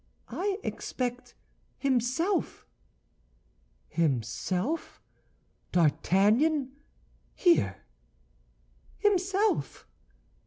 [0.33, 1.35] "I expect
[1.77, 2.65] himself."
[3.89, 4.99] "Himself?
[5.71, 6.71] D'Artagnan
[7.35, 7.83] here?"
[8.97, 9.85] "Himself!"